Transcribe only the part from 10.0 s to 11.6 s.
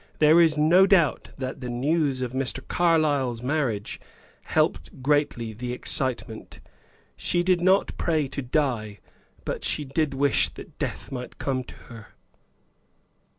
wish that death might